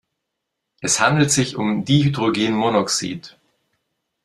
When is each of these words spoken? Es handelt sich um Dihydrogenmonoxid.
Es 0.79 0.99
handelt 0.99 1.29
sich 1.29 1.57
um 1.57 1.85
Dihydrogenmonoxid. 1.85 3.37